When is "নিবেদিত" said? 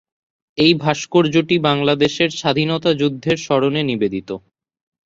3.83-4.29